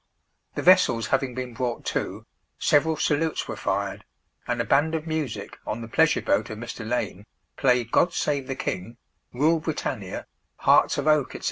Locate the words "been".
1.35-1.53